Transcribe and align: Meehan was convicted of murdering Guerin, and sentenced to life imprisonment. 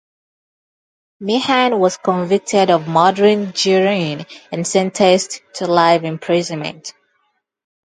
Meehan 1.19 1.77
was 1.79 1.97
convicted 1.97 2.71
of 2.71 2.87
murdering 2.87 3.51
Guerin, 3.51 4.25
and 4.51 4.65
sentenced 4.65 5.41
to 5.53 5.67
life 5.67 6.01
imprisonment. 6.01 6.95